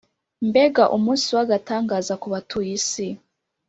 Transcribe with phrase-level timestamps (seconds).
[0.49, 3.07] mbega umunsi w’agatangaza ku batuye isi!